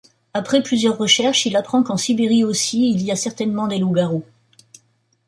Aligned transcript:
Après 0.33 0.63
plusieurs 0.63 0.97
recherches 0.97 1.45
il 1.45 1.55
apprend 1.55 1.83
qu'en 1.83 1.95
Sibérie 1.95 2.43
aussi 2.43 2.89
il 2.89 3.03
y 3.03 3.11
a 3.11 3.15
certainement 3.15 3.67
des 3.67 3.77
loup-garous. 3.77 4.25